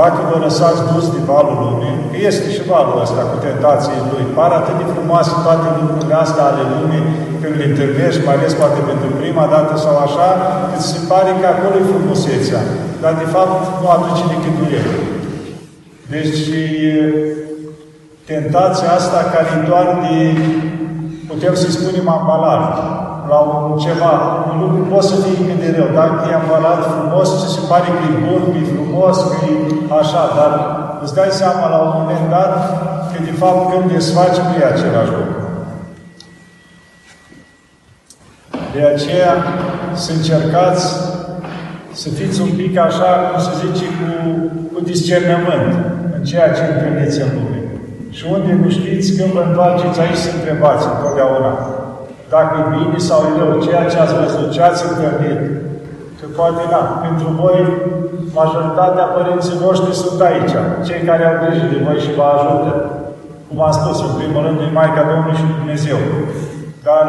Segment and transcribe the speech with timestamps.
[0.00, 4.24] dacă vă lăsați dus de valul lumii, că este și valul ăsta cu tentații lui,
[4.36, 7.04] par atât de frumoase toate lucrurile astea ale lumii,
[7.40, 10.28] când le întâlnești, mai ales poate pentru prima dată sau așa,
[10.74, 12.62] îți se pare că acolo e frumusețea.
[13.02, 14.94] Dar de fapt nu aduce decât durere.
[16.14, 16.40] Deci
[18.30, 20.16] tentația asta care e doar de,
[21.30, 22.72] putem să spunem, ambalat
[23.32, 24.12] la un ceva,
[24.50, 27.88] un lucru poate să fie cât de rău, dacă e ambalat frumos, ți se pare
[27.96, 29.52] că e bun, că e frumos, că e
[30.00, 30.52] așa, dar
[31.02, 32.52] îți dai seama la un moment dat
[33.10, 35.40] că de fapt când desfaci nu e același lucru.
[38.74, 39.34] De aceea
[40.02, 40.84] să încercați
[41.92, 44.08] să fiți un pic așa, cum se zice, cu,
[44.72, 45.72] cu discernământ
[46.16, 47.60] în ceea ce întâlniți în lume.
[48.16, 51.52] Și unde nu știți, când vă întoarceți aici să întrebați întotdeauna
[52.34, 55.40] dacă e bine sau e rău, ceea ce ați văzut, ce ați întâlnit.
[56.18, 57.58] Că poate da, pentru voi,
[58.40, 60.54] majoritatea părinții voștri sunt aici,
[60.86, 62.70] cei care au grijă de voi și vă ajută.
[63.48, 65.98] Cum am spus, în primul rând, e Maica Domnului și Dumnezeu.
[66.86, 67.06] Dar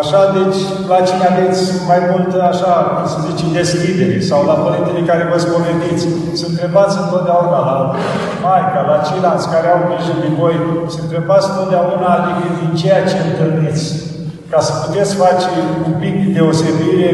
[0.00, 0.60] Așa, deci,
[0.92, 5.38] la cine aveți mai mult, așa, cum să zice, deschidere, sau la părintele care vă
[5.44, 6.04] spovediți,
[6.40, 7.76] să întrebați întotdeauna la
[8.44, 10.56] Maica, la ceilalți care au grijă de voi,
[10.94, 13.84] să întrebați întotdeauna, adică din ceea ce întâlniți,
[14.52, 15.50] ca să puteți face
[15.88, 17.10] un pic de deosebire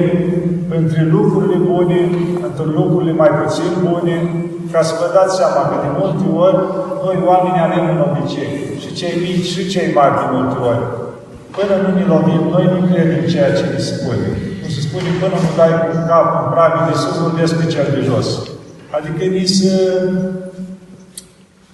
[0.78, 2.00] între lucrurile bune,
[2.48, 4.14] între lucrurile mai puțin bune,
[4.72, 6.58] ca să vă dați seama că de multe ori
[7.04, 10.84] noi oamenii avem un obicei, și cei mici și cei mari de multe ori
[11.58, 14.28] Până nu ne lovim, noi nu credem ceea ce ne spune.
[14.60, 17.88] Cum se spune, până nu dai cu capul în pragul de sus, nu pe cel
[17.94, 18.28] de jos.
[18.96, 19.72] Adică ni se,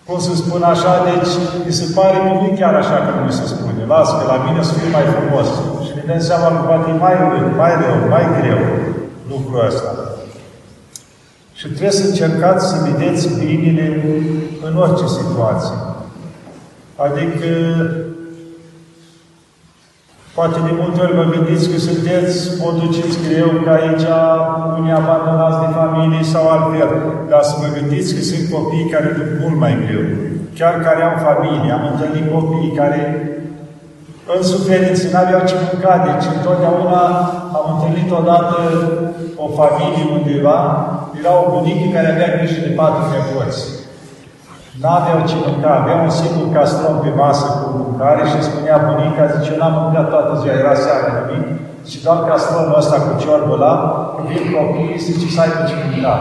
[0.06, 1.32] cum să spun așa, deci
[1.66, 3.82] mi se pare că nu chiar așa cum mi se spune.
[3.92, 5.48] Lasă că la mine să fie mai frumos.
[5.84, 7.30] Și ne dăm seama că poate e mai rău,
[7.62, 8.62] mai rău, mai greu
[9.30, 9.90] lucrul ăsta.
[11.58, 13.86] Și trebuie să încercați să vedeți binele
[14.66, 15.76] în orice situație.
[17.04, 17.50] Adică
[20.38, 22.36] Poate de multe ori vă gândiți că sunteți,
[22.66, 24.06] o duceți greu, că aici
[24.78, 26.90] unii abandonați de familie sau altfel.
[27.30, 30.04] Dar să vă gândiți că sunt copii care duc mult mai greu.
[30.58, 31.70] Chiar care au familie.
[31.72, 33.00] Am întâlnit copii care
[34.34, 35.92] în suferință n-aveau ce mânca.
[36.06, 37.02] Deci întotdeauna
[37.58, 38.56] am întâlnit odată
[39.44, 40.58] o familie undeva,
[41.18, 43.60] era o bunică care avea grijă de patru nepoți.
[44.80, 49.50] N-aveau ce mânca, avea un singur castron pe masă cu mâncare și spunea bunica, zice,
[49.52, 51.46] eu n-am mâncat toată ziua, era seara nimic,
[51.90, 53.74] și doar castronul ăsta cu ciorbul ăla,
[54.28, 56.16] vin copiii, zice, să aibă ce mânca.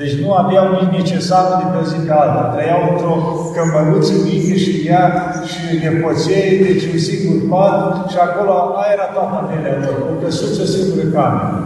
[0.00, 2.42] Deci nu aveau nici necesarul de pe zi ca alta.
[2.52, 3.14] Trăiau într-o
[3.54, 5.04] cămăruță mică și ea
[5.50, 7.74] și nepoței, deci un singur pat
[8.12, 11.58] și acolo aia era toată averea lor, o căsuță singură cameră.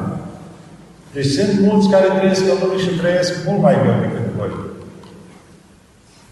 [1.14, 4.52] Deci sunt mulți care trăiesc în lume și trăiesc mult mai greu decât voi.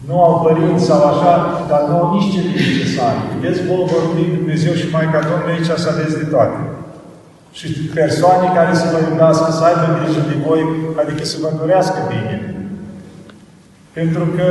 [0.07, 1.33] Nu au părinți sau așa,
[1.69, 3.19] dar nu au nici ce necesare.
[3.31, 6.59] Vedeți, vouă vorbim Dumnezeu și Maica Domnului aici să aveți de toate.
[7.57, 7.67] Și
[7.99, 10.61] persoane care să vă iubească, să aibă grijă de voi,
[11.01, 12.35] adică să vă dorească bine.
[13.97, 14.45] Pentru că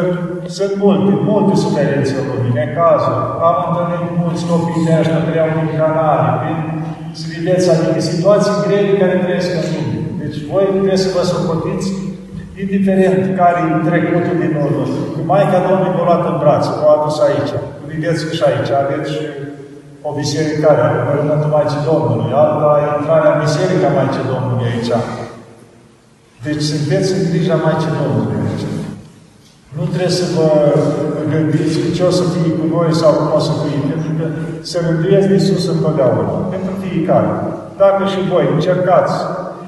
[0.56, 3.22] sunt multe, multe suferințe în lume, cazuri.
[3.48, 6.58] Am întâlnit mulți copii de ăștia care au din canale, prin,
[7.18, 9.98] să vedeți, adică situații grele care trăiesc în lume.
[10.22, 11.88] Deci voi trebuie să vă socotiți
[12.62, 14.84] indiferent care e trecutul din urmă.
[15.14, 17.52] Că Maica Domnului m-a luat în brațe, m-a adus aici.
[17.90, 19.22] Vedeți că și aici aveți și
[20.08, 24.92] o bisericare, Părântul Maicii Domnului, alta intrarea în Biserica Maicii Domnului aici.
[26.46, 28.66] Deci sunteți în grija Maicii Domnului aici.
[29.76, 30.48] Nu trebuie să vă
[31.32, 34.24] gândiți ce o să fie cu noi sau cum o să fie, pentru că
[34.70, 37.30] se rânduiesc de sus întotdeauna, pentru fiecare.
[37.82, 39.14] Dacă și voi încercați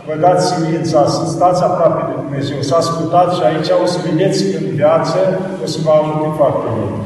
[0.06, 4.38] vă dați silința, să stați aproape de Dumnezeu, să ascultați și aici o să vedeți
[4.50, 5.18] că în viață
[5.64, 7.02] o să vă ajute foarte mult.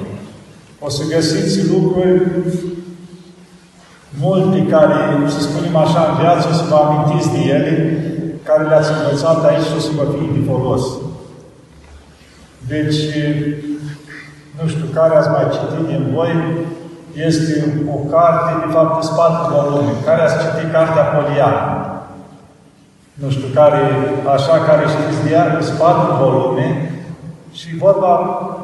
[0.87, 2.23] O să găsiți lucruri
[4.21, 7.73] multe care, să spunem așa, în viață o să vă amintiți de ele,
[8.43, 10.85] care le-ați învățat aici și o să vă fie de folos.
[12.73, 12.99] Deci,
[14.59, 16.33] nu știu care ați mai citit din voi,
[17.29, 17.55] este
[17.95, 19.93] o carte, de fapt, spate volume.
[20.05, 21.76] Care ați citit cartea Poliana?
[23.23, 23.83] Nu știu care,
[24.35, 26.67] așa, care știți de ea, sunt patru volume
[27.59, 28.13] și vorba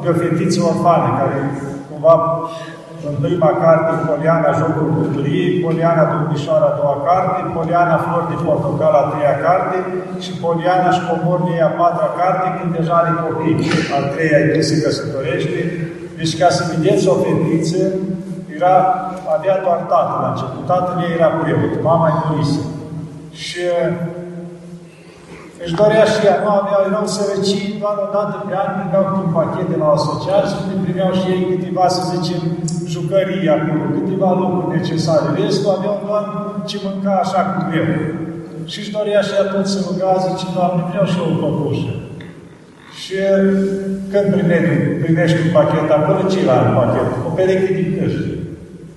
[0.01, 1.37] de o fetiță orfană, care
[1.89, 2.13] cumva
[3.09, 8.93] în prima carte, Poliana, Jocul Bucuriei, Poliana Domnișoara, a doua carte, Poliana Flor de Portocal,
[8.97, 9.77] a treia carte
[10.23, 13.57] și Poliana și Pomornie, a patra carte, când deja are copii.
[13.97, 15.59] A treia e se căsătorește.
[16.17, 17.81] Deci ca să vedeți o fetiță,
[18.55, 18.75] era,
[19.35, 20.63] avea doar tatăl la început.
[20.71, 22.61] Tatăl ei era preot, mama e murise.
[23.43, 23.63] Și
[25.65, 29.29] Își dorea și ea, nu aveau, erau sărăcii, doar o dată pe an primeau un
[29.37, 32.41] pachet de la asociație și primeau și ei câteva, să zicem,
[32.93, 35.27] jucării acolo, câteva lucruri necesare.
[35.41, 36.23] Restul aveau doar
[36.69, 37.89] ce mânca așa cu greu.
[38.71, 41.93] Și își dorea și ea tot să ruga, zice, Doamne, vreau și eu o păpușă.
[43.01, 43.15] Și
[44.11, 44.73] când primești,
[45.03, 47.09] primești un pachet acolo, ce era în pachet?
[47.27, 48.23] O pereche de cârși.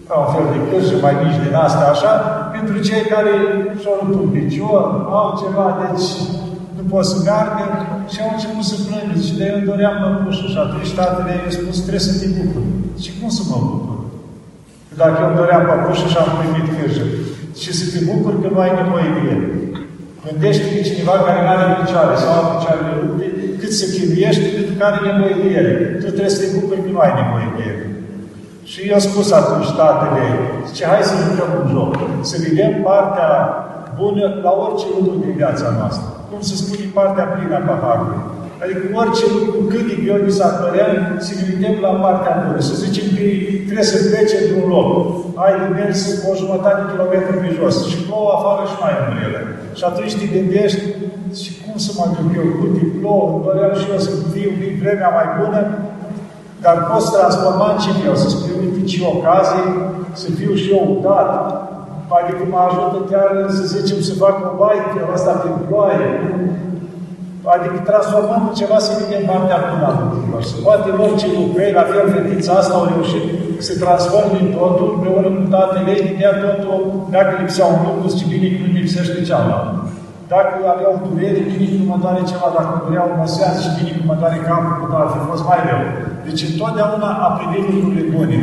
[0.06, 2.12] Ca un fel de cârși mai mici din asta, așa,
[2.54, 3.32] pentru cei care
[3.80, 4.82] și-au rupt un picior,
[5.18, 6.08] au ceva, deci
[6.86, 7.64] nu pot să meargă
[8.12, 9.14] și au început să plângă.
[9.26, 10.44] Și de eu îmi doream păpușă.
[10.52, 12.70] Și atunci tatăle i-a spus, trebuie să te bucuri.
[13.02, 13.98] Și cum să mă bucur?
[15.00, 17.04] Dacă eu îmi doream păpușă și am primit cârșă.
[17.62, 19.40] Și să te bucuri că nu ai nevoie de el.
[20.24, 23.26] Gândește-te cineva care nu are picioare sau are picioarele rupte,
[23.60, 25.72] cât să chinuiești pentru că are nevoie de ele.
[26.00, 27.84] Tu trebuie să te bucuri că nu ai nevoie de ele.
[28.70, 30.24] Și i-a spus atunci tatăle,
[30.68, 31.92] zice, hai să jucăm un joc,
[32.30, 33.30] să vedem partea
[33.98, 36.15] bună la orice lucru din viața noastră.
[36.30, 38.20] Cum să spune partea plină a paharului.
[38.62, 40.88] Adică orice lucru, cât de greu mi s-ar părea,
[41.26, 42.60] să ne uităm la partea bună.
[42.68, 43.22] Să zicem că
[43.66, 44.88] trebuie să plece într-un loc.
[45.44, 49.40] Ai de mers o jumătate de kilometru pe jos și plouă afară și mai umbrele.
[49.78, 50.82] Și atunci te gândești
[51.42, 52.66] și cum să mă duc eu, cu
[52.98, 55.60] plouă, doream și eu să fiu din vremea mai bună,
[56.64, 59.64] dar poți transforma în ce vreau, să spui, uite ce ocazie,
[60.22, 61.34] să fiu și eu dat,
[62.18, 66.08] adică mă ajută chiar, să zicem, să fac o baică, asta pe ploaie,
[67.54, 70.42] adică transformăm în ceva să vedem partea bună a lucrurilor.
[70.50, 73.26] Să poate orice lucru, ei, la fel, fetița asta au reușit
[73.66, 76.78] să transforme în totul, împreună cu tatăl ei, din ea totul,
[77.14, 79.78] dacă lipsea un lucru, zice, bine că nu lipsește cealaltă.
[80.32, 84.02] Dacă aveau durere, bine că nu mă doare ceva, dacă dureau măsează și bine că
[84.08, 85.82] mă doare capul, că ar fi fost mai rău.
[86.26, 88.38] Deci întotdeauna a privit lucrurile bune.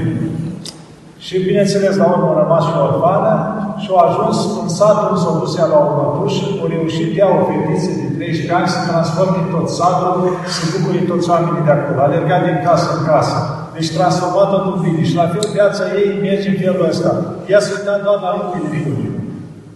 [1.25, 3.33] Și bineînțeles, la urmă a rămas și orfană
[3.81, 7.89] și a ajuns în satul, s-a dus la o mătușă, a reușit ea o fetiță
[7.99, 10.15] de 13 ani să transforme tot satul,
[10.55, 11.99] să bucure toți oamenii de acolo.
[12.01, 13.37] Alerga din casă în casă.
[13.75, 15.01] Deci transformat totul bine.
[15.09, 17.11] Și la fel viața ei merge în felul ăsta.
[17.51, 19.07] Ea se uitea doar la lucrurile bune.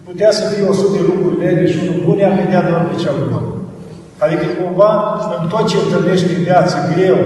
[0.08, 2.96] Putea să fie o sută de lucruri rele și unul bun, ea vedea doar pe
[3.02, 3.38] cea bună.
[4.24, 4.90] Adică cumva,
[5.40, 7.18] în tot ce întâlnești în viață greu,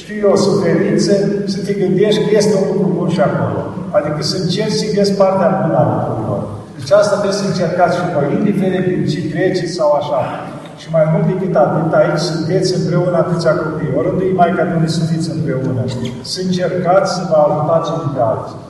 [0.00, 1.12] știu eu, suferință,
[1.52, 3.60] să te gândești că este un lucru bun și acolo.
[3.98, 6.40] Adică să încerci să vezi partea bună a lucrurilor.
[6.78, 10.20] Deci asta trebuie să încercați și voi, indiferent din ce treceți sau așa.
[10.80, 13.96] Și mai mult decât atât, aici sunteți împreună atâția copii.
[13.98, 15.80] Oriunde mai ca nu să fiți împreună.
[16.32, 18.60] Să încercați să vă ajutați unii pe alții.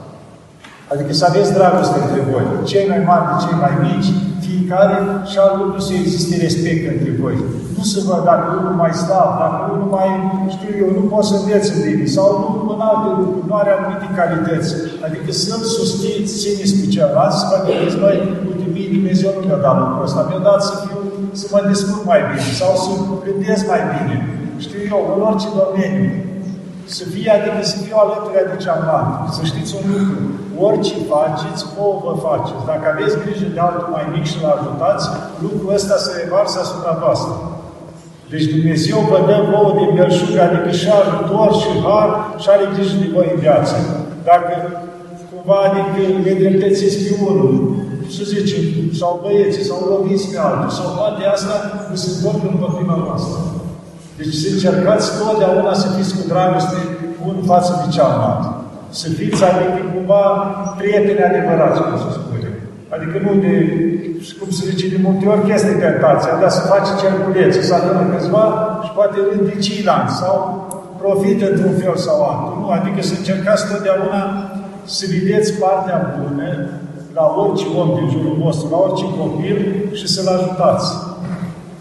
[0.93, 2.45] Adică să aveți dragoste între voi.
[2.71, 4.11] Cei mai mari, cei mai mici,
[4.47, 4.99] fiecare
[5.31, 7.37] și al lucru să existe respect între voi.
[7.79, 10.09] Nu să vă, dacă unul mai slab, dacă unul mai,
[10.55, 14.09] știu eu, nu pot să învețe bine, sau nu în alte lucruri, nu are anumite
[14.19, 14.71] calități.
[15.07, 19.61] Adică să-l susțineți, țineți pe celălalt, să vă gândiți, băi, uite, mie Dumnezeu nu mi-a
[19.67, 20.99] dat lucrul ăsta, mi-a dat să fiu,
[21.41, 22.91] să mă descurc mai bine, sau să
[23.27, 24.17] gândesc mai bine.
[24.65, 26.09] Știu eu, în orice domeniu.
[26.97, 29.17] Să fie, adică să fiu alături de cealaltă.
[29.37, 30.19] Să știți un lucru.
[30.67, 32.67] Orice faceți, o vă faceți.
[32.71, 35.05] Dacă aveți grijă de altul mai mic și l ajutați,
[35.45, 37.35] lucrul ăsta se revarsă asupra voastră.
[38.33, 42.11] Deci Dumnezeu vă dă vouă de belșug, adică și ajutor și har
[42.43, 43.75] și are grijă de voi în viață.
[44.31, 44.53] Dacă
[45.31, 47.53] cumva, adică nedreptățiți pe unul,
[48.17, 48.63] să zicem,
[49.01, 51.55] sau băieții, sau loviți pe altul, sau poate asta,
[51.91, 53.39] nu se întorc împotriva voastră.
[54.19, 56.79] Deci să încercați totdeauna să fiți cu dragoste
[57.27, 58.49] unul față de cealaltă.
[59.01, 60.23] Să fiți, adică, cumva,
[60.79, 62.49] prieteni adevărați, cum să spune.
[62.95, 63.53] Adică nu de,
[64.41, 68.45] cum se zice, de multe ori este tentația, dar să face cerculețe, să adună câțiva
[68.85, 70.35] și poate rând de ceilalți sau
[71.01, 72.55] profită într-un fel sau altul.
[72.61, 74.21] Nu, adică să încercați totdeauna
[74.97, 76.51] să vedeți partea bună
[77.19, 79.59] la orice om din jurul vostru, la orice copil
[79.99, 80.89] și să-l ajutați.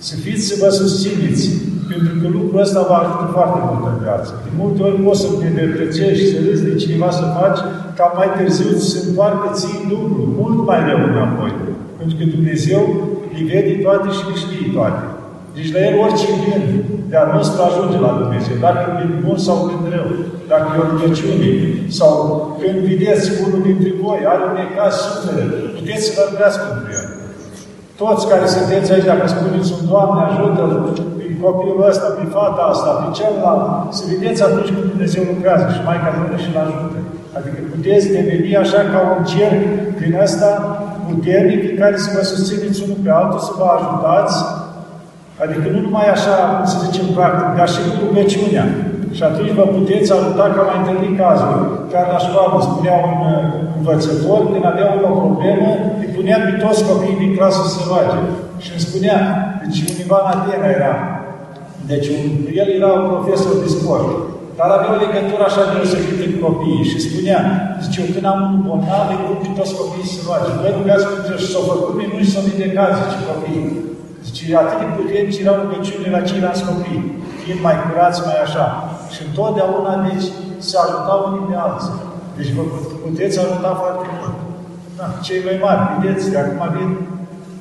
[0.08, 1.46] Să fiți, să vă susțineți.
[1.92, 4.32] Pentru că lucrul ăsta vă ajută foarte mult în viață.
[4.46, 7.60] De multe ori poți să te nedreptățești și să râzi de cineva să faci
[7.98, 11.52] ca mai târziu să se întoarcă ții dublu, mult mai rău înapoi.
[12.00, 12.82] Pentru că Dumnezeu
[13.36, 15.04] îi vede toate și le știe toate.
[15.56, 16.68] Deci la El orice gând
[17.12, 18.56] de-a nostru ajunge la Dumnezeu.
[18.66, 20.08] Dacă e gând bun sau gând rău.
[20.52, 21.50] Dacă e o rugăciune
[22.00, 22.14] sau
[22.60, 25.46] când vedeți unul dintre voi are un necaz suferă,
[25.78, 27.08] puteți să vă rugați pentru el.
[28.02, 30.64] Toți care sunteți aici, dacă spuneți un Doamne, ajută
[31.46, 33.64] copilul ăsta, pe fata asta, pe celălalt,
[33.98, 36.98] să vedeți atunci când Dumnezeu lucrează și Maica Domnului și-l ajută.
[37.38, 39.62] Adică puteți deveni așa ca un cerc
[40.02, 40.50] din ăsta
[41.10, 44.36] puternic în care să vă susțineți unul pe altul, să vă ajutați,
[45.44, 48.66] adică nu numai așa, cum să zicem practic, dar și cu rugăciunea.
[49.18, 51.54] Și atunci vă puteți ajuta ca mai întâlnit cazul.
[51.92, 53.20] Chiar la școală spunea un
[53.78, 55.70] învățător, când avea o problemă,
[56.02, 58.20] îi punea pe toți copiii din clasă să roage.
[58.64, 59.18] Și îmi spunea,
[59.62, 60.94] deci un Ivan Atena era,
[61.92, 62.24] deci un,
[62.62, 64.08] el era un profesor de sport,
[64.58, 67.40] dar avea o legătură așa deosebită cu copiii și spunea,
[67.84, 70.52] zice, eu când am un bolnav, îi rog toți copiii să roage.
[70.62, 73.72] Vă rugați cu și s-au făcut minuni și s-au vindecat, zice copiii.
[74.26, 77.04] Zice, atât de puternici erau rugăciunile la ceilalți copii,
[77.42, 78.66] fiind mai curați, mai așa.
[79.14, 80.28] Și întotdeauna, deci,
[80.68, 81.98] se ajutau unii de alții.
[82.38, 82.64] Deci vă
[83.06, 84.36] puteți ajuta foarte mult.
[84.98, 86.92] Da, cei mai mari, vedeți, de acum vin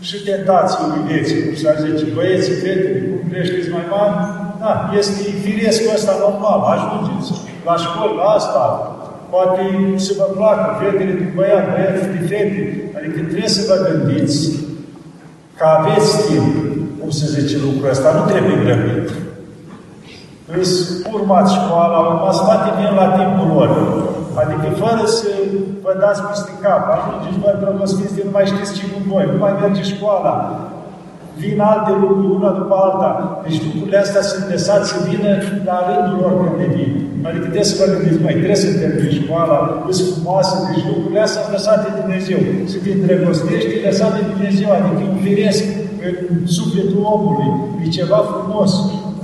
[0.08, 4.16] și tentații vieții, cum s-ar zice, băieții, fetele, cum creșteți mai mari,
[4.60, 7.32] da, este firesc ăsta normal, ajungeți
[7.68, 8.62] la școală, la asta,
[9.32, 9.62] poate
[9.96, 12.62] să vă placă fetele de băiat, băiatul de fete,
[12.96, 14.40] adică trebuie să vă gândiți
[15.56, 16.52] că aveți timp,
[16.98, 19.08] cum se zice lucrul ăsta, nu trebuie grăbit.
[20.58, 20.76] Îți
[21.16, 23.70] urmați școala, urmați toate vin la timpul lor.
[24.42, 25.30] Adică fără să
[25.82, 29.38] vă dați peste cap, ajungeți, vă drăgostiți de nu mai știți ce cu voi, nu
[29.44, 30.32] mai merge școala,
[31.40, 33.10] vin alte lucruri una după alta.
[33.44, 35.30] Deci lucrurile astea sunt lăsați să vină
[35.68, 36.92] la rândul lor când ne vin.
[37.26, 41.42] Adică trebuie să vă gândiți, mai trebuie să termini școala, îți frumoasă, deci lucrurile astea
[41.42, 42.40] sunt lăsate de Dumnezeu.
[42.72, 45.64] Să te îndrăgostești, e lăsat de Dumnezeu, adică e un firesc
[46.32, 47.50] în sufletul omului,
[47.82, 48.72] e ceva frumos.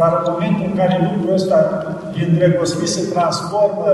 [0.00, 1.58] Dar în momentul în care lucrul ăsta
[2.18, 3.90] e îndrăgostit, se transformă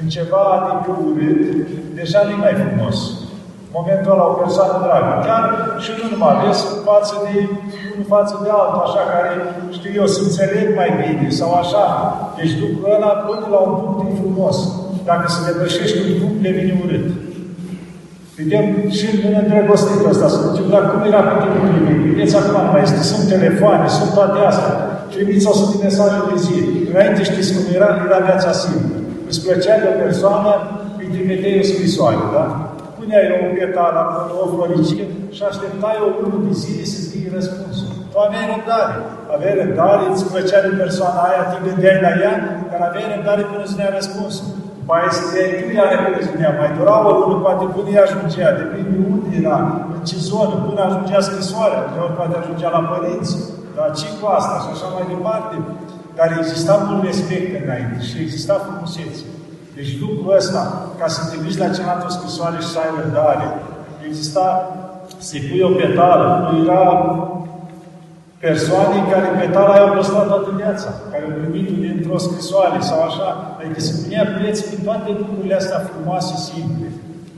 [0.00, 1.40] în ceva adică urât,
[1.98, 2.96] deja nu mai frumos.
[3.78, 5.12] Momentul ăla o persoană dragă.
[5.26, 5.44] Chiar
[5.82, 7.34] și nu numai ales față de
[7.92, 9.30] unul față de altul, așa, care,
[9.76, 11.84] știu eu, să înțeleg mai bine sau așa.
[12.38, 14.56] Deci lucrul ăla până la un punct e frumos.
[15.10, 17.06] Dacă se depășește un punct, devine urât.
[18.38, 18.64] Vedem
[18.98, 22.00] și în îndrăgostitul ăsta, să zicem, dar cum era pe timpul primit?
[22.08, 24.74] Vedeți acum, nu mai este, sunt telefoane, sunt toate astea.
[25.12, 26.56] Trimiți 100 de mesaje de zi.
[26.90, 28.96] Înainte știți cum era, era viața simplă.
[29.28, 30.50] Îți plăcea de o persoană,
[31.00, 32.44] îi trimiteai o scrisoare, da?
[33.04, 34.02] Puneai o petală,
[34.42, 35.04] o floricie
[35.36, 37.88] și așteptai o lună de zile să fie răspunsul.
[38.10, 38.96] Tu aveai răbdare.
[39.34, 42.34] Aveai răbdare, îți plăcea de persoana aia, te gândeai la ea,
[42.70, 44.48] dar aveai răbdare până îți venea răspunsul.
[44.88, 48.96] Mai este tu ea repede spunea, mai dura o lună, poate până ea ajungea, depinde
[49.12, 49.58] unde era,
[49.94, 53.34] în ce zonă, până ajungea scrisoarea, uneori poate ajungea la părinți,
[53.76, 55.54] dar ce cu asta și așa mai departe.
[56.16, 59.24] Dar exista mult respect înainte și exista frumusețe.
[59.76, 60.62] Deci lucrul ăsta,
[61.00, 63.46] ca să te duci la celălalt o scrisoare și să ai răbdare,
[64.08, 64.46] exista
[65.28, 66.82] să-i pui o petală, nu era
[68.46, 73.28] persoane care petala aia au păstrat toată viața, care au primit dintr-o scrisoare sau așa,
[73.58, 76.88] adică se punea preț prin toate lucrurile astea frumoase, simple.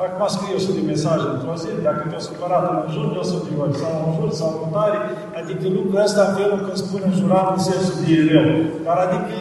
[0.04, 3.54] Acum scriu eu de mesaje într-o zi, dacă te-o supărat în jur de 100 de
[3.64, 4.98] ori, sau în jur, sau în tare,
[5.38, 8.50] adică lucrul ăsta în felul când spune jurat în sensul de rău.
[8.86, 9.34] Dar adică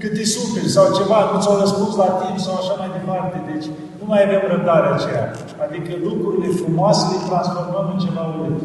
[0.00, 3.36] cât îi suferi sau ceva, nu ți-au răspuns la timp sau așa mai departe.
[3.50, 3.66] Deci
[3.98, 5.24] nu mai avem răbdarea aceea.
[5.64, 8.60] Adică lucrurile frumoase le transformăm în ceva urât.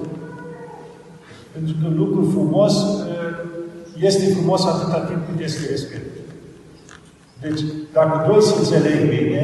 [1.54, 2.74] Pentru că lucru frumos
[4.10, 6.10] este frumos atâta timp cât este respect.
[7.44, 7.62] Deci,
[7.94, 9.44] dacă doi se înțeleg bine,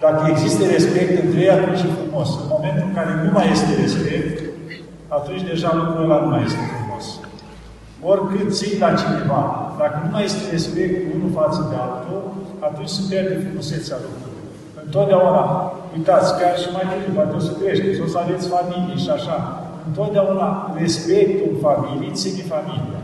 [0.00, 2.28] dacă există respect între ei, atunci e frumos.
[2.42, 4.34] În momentul în care nu mai este respect,
[5.08, 6.85] atunci deja lucrul ăla nu mai este frumos.
[8.02, 9.42] Oricât ții la cineva,
[9.80, 12.22] dacă nu mai este respect unul față de altul,
[12.66, 14.44] atunci se pierde frumusețea lucrului.
[14.84, 15.44] Întotdeauna,
[15.96, 19.36] uitați, chiar și mai târziu, poate o să creșteți, o să aveți familie și așa.
[19.88, 20.48] Întotdeauna
[20.82, 23.00] respectul în familie ține familia.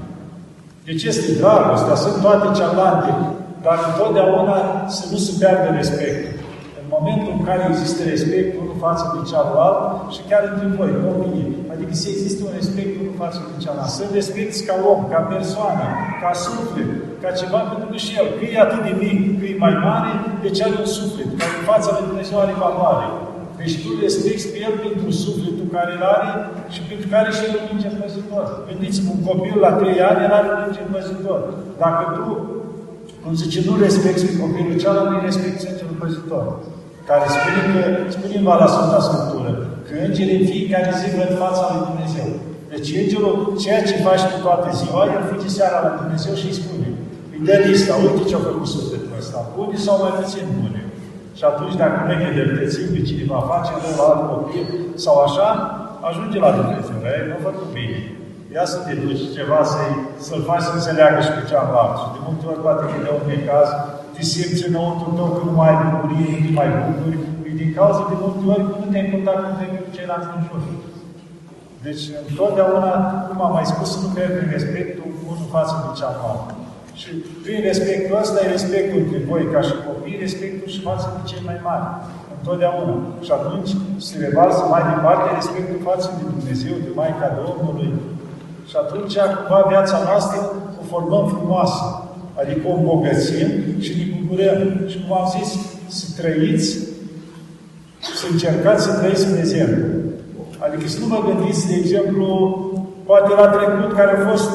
[0.89, 3.11] Deci este dragostea, sunt toate cealante,
[3.65, 4.57] dar întotdeauna
[4.97, 6.42] să nu se pierde respectul.
[6.93, 11.49] În momentul în care există respect unul față de cealaltă și chiar între voi, copii,
[11.73, 13.93] adică să existe un respect unul față de cealaltă.
[13.97, 15.87] Să respecti ca om, ca persoană,
[16.23, 16.91] ca suflet,
[17.23, 20.13] ca ceva, pentru că și el, că e atât de mic, că e mai mare,
[20.45, 23.07] deci are un suflet, care în fața lui Dumnezeu are valoare.
[23.61, 26.31] Deci tu respecti pe el pentru sufletul care îl are
[26.75, 28.47] și pentru care și el un înger păzitor.
[28.69, 31.41] Gândiți-vă, un copil la trei ani era un înger păzitor.
[31.85, 32.27] Dacă tu,
[33.23, 36.45] cum zice, nu respecti pe copilul cealaltă, nu respecti îngerul păzitor.
[37.11, 37.81] Care spune că,
[38.15, 39.51] spune în la Sfânta Scriptură,
[39.87, 42.29] că îngerii în fiecare zi văd fața lui Dumnezeu.
[42.73, 46.59] Deci îngerul, ceea ce faci tu toată ziua, el fuge seara la Dumnezeu și îi
[46.61, 46.89] spune.
[47.33, 50.81] Îi dă lista, uite ce a făcut sufletul ăsta, bune sau mai puțin bune.
[51.39, 54.67] Și atunci, dacă noi nedreptățim pe cineva, face rău la alt copil
[55.05, 55.49] sau așa,
[56.09, 56.99] ajunge la Dumnezeu.
[57.13, 57.99] Ei, nu făcut bine.
[58.55, 59.95] Ia să te duci ceva să-i,
[60.27, 61.97] să-l faci să înțeleagă și pe cealaltă.
[62.01, 63.69] Și de multe ori, poate că de un caz,
[64.15, 67.71] te simți înăuntru tău că nu mai ai bucurie, nu te mai bucuri, e din
[67.77, 69.43] cauza de multe ori că nu te-ai contact
[69.85, 70.61] cu ceilalți în jur.
[71.87, 72.93] Deci, întotdeauna,
[73.27, 76.53] cum am mai spus, să nu pierdem respectul unul față de cealaltă.
[77.01, 77.11] Și
[77.45, 81.43] prin respectul ăsta e respectul între voi ca și copii, respectul și față de cei
[81.49, 81.87] mai mari.
[82.31, 82.95] În Întotdeauna.
[83.27, 83.71] Și atunci
[84.07, 87.91] se revarsă mai departe respectul față de Dumnezeu, de Maica Domnului.
[88.71, 90.39] Și atunci, cumva, viața noastră
[90.81, 91.85] o formăm frumoasă.
[92.41, 93.49] Adică o îmbogățim
[93.85, 94.61] și ne bucurăm.
[94.91, 95.51] Și cum am zis,
[95.99, 96.71] să trăiți,
[98.19, 99.85] să încercați să trăiți în exemplu.
[100.65, 102.27] Adică să nu vă gândiți, de exemplu,
[103.09, 104.51] poate la trecut care a fost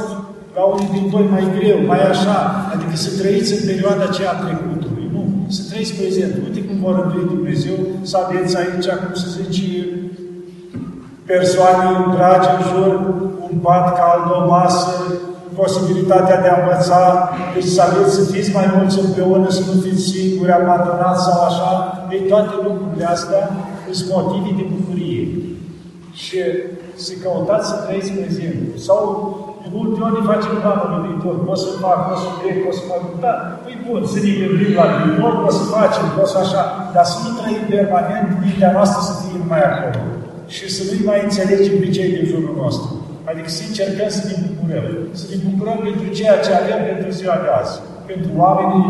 [0.57, 2.37] la unii din voi mai greu, mai așa,
[2.73, 5.21] adică să trăiți în perioada aceea trecutului, nu,
[5.55, 6.33] să trăiți prezent.
[6.45, 7.77] Uite cum vor rândui Dumnezeu,
[8.09, 9.67] să aveți aici, cum să zice,
[11.31, 12.93] persoane dragi în jur,
[13.47, 14.89] un pat cald, o masă,
[15.61, 17.01] posibilitatea de a învăța,
[17.53, 21.71] deci să aveți să fiți mai mulți împreună, să nu fiți singuri, abandonați sau așa,
[22.13, 23.43] ei toate lucrurile astea
[23.97, 25.25] sunt motive de bucurie.
[26.21, 26.37] Și
[27.05, 28.77] să căutați să trăiți prezentul.
[28.87, 28.99] Sau
[29.61, 31.35] de multe ori facem planul de viitor.
[31.47, 33.01] Pot să fac, pot să plec, pot să fac.
[33.23, 33.33] Da,
[33.63, 36.63] păi bun, să ne gândim la viitor, pot să facem, pot să așa.
[36.93, 39.99] Dar să nu trăim permanent, mintea noastră să fie numai acolo.
[40.55, 42.89] Și să nu-i mai înțelegem pe cei din jurul nostru.
[43.29, 44.85] Adică să încercăm să ne bucurăm.
[45.19, 47.75] Să ne bucurăm pentru ceea ce avem pentru ziua de azi.
[48.11, 48.87] Pentru oamenii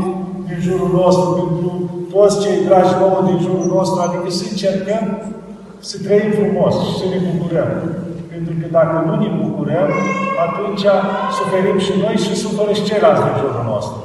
[0.48, 1.70] din jurul nostru, pentru
[2.13, 3.98] toți cei dragi nouă din jurul nostru.
[4.06, 5.03] Adică să încercăm
[5.89, 7.70] să trăim frumos și să ne bucurăm.
[8.34, 9.89] Pentru că dacă nu ne bucurăm,
[10.48, 10.86] atunci
[11.38, 13.98] suferim și noi și suferă și ceilalți din jurul nostru.